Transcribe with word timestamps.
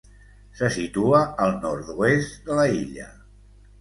Se 0.61 0.69
situa 0.77 1.19
al 1.47 1.53
nord-oest 1.65 2.49
de 2.49 2.59
la 2.61 2.65
illa. 2.79 3.07